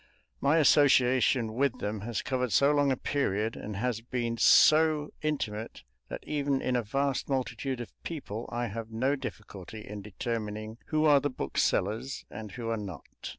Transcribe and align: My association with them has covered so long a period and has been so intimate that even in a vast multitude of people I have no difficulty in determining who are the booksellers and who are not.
My 0.39 0.57
association 0.57 1.53
with 1.53 1.77
them 1.77 1.99
has 2.01 2.23
covered 2.23 2.51
so 2.51 2.71
long 2.71 2.91
a 2.91 2.97
period 2.97 3.55
and 3.55 3.75
has 3.75 4.01
been 4.01 4.35
so 4.35 5.13
intimate 5.21 5.83
that 6.09 6.23
even 6.23 6.59
in 6.59 6.75
a 6.75 6.81
vast 6.81 7.29
multitude 7.29 7.79
of 7.79 7.93
people 8.01 8.49
I 8.51 8.65
have 8.65 8.89
no 8.89 9.15
difficulty 9.15 9.87
in 9.87 10.01
determining 10.01 10.79
who 10.87 11.05
are 11.05 11.19
the 11.19 11.29
booksellers 11.29 12.25
and 12.31 12.51
who 12.53 12.67
are 12.71 12.77
not. 12.77 13.05